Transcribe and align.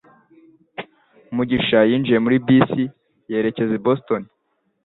mugisha 1.35 1.79
yinjiye 1.89 2.19
muri 2.25 2.37
bisi 2.45 2.83
yerekeza 3.31 3.73
i 3.79 3.83
Boston 3.85 4.21